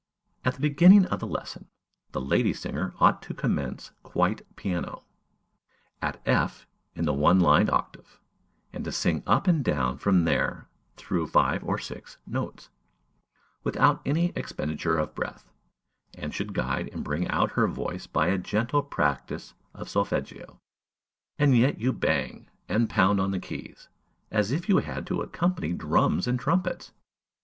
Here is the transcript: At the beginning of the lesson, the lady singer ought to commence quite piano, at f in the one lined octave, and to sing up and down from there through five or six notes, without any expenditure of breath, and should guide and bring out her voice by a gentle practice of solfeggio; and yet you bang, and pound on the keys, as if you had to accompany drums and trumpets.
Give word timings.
At 0.43 0.55
the 0.55 0.61
beginning 0.61 1.05
of 1.05 1.19
the 1.19 1.27
lesson, 1.27 1.69
the 2.11 2.19
lady 2.19 2.53
singer 2.53 2.95
ought 2.99 3.21
to 3.21 3.35
commence 3.35 3.91
quite 4.01 4.41
piano, 4.55 5.03
at 6.01 6.19
f 6.25 6.65
in 6.95 7.05
the 7.05 7.13
one 7.13 7.39
lined 7.39 7.69
octave, 7.69 8.19
and 8.73 8.83
to 8.85 8.91
sing 8.91 9.21
up 9.27 9.45
and 9.47 9.63
down 9.63 9.99
from 9.99 10.23
there 10.25 10.67
through 10.97 11.27
five 11.27 11.63
or 11.63 11.77
six 11.77 12.17
notes, 12.25 12.69
without 13.63 14.01
any 14.03 14.31
expenditure 14.35 14.97
of 14.97 15.13
breath, 15.13 15.47
and 16.15 16.33
should 16.33 16.55
guide 16.55 16.89
and 16.91 17.03
bring 17.03 17.27
out 17.27 17.51
her 17.51 17.67
voice 17.67 18.07
by 18.07 18.29
a 18.29 18.39
gentle 18.39 18.81
practice 18.81 19.53
of 19.75 19.87
solfeggio; 19.87 20.59
and 21.37 21.55
yet 21.55 21.77
you 21.79 21.93
bang, 21.93 22.49
and 22.67 22.89
pound 22.89 23.21
on 23.21 23.29
the 23.29 23.39
keys, 23.39 23.87
as 24.31 24.51
if 24.51 24.67
you 24.67 24.77
had 24.79 25.05
to 25.05 25.21
accompany 25.21 25.73
drums 25.73 26.25
and 26.25 26.39
trumpets. 26.39 26.91